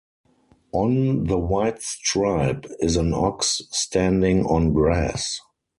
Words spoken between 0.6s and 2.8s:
On the white stripe